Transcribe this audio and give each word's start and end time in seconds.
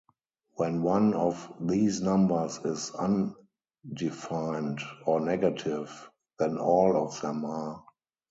When 0.55 0.81
one 0.81 1.13
of 1.13 1.53
these 1.59 2.01
numbers 2.01 2.57
is 2.65 2.89
undefined 2.95 4.79
or 5.05 5.19
negative, 5.21 6.09
then 6.39 6.57
all 6.57 6.97
of 6.97 7.21
them 7.21 7.45
are. 7.45 7.83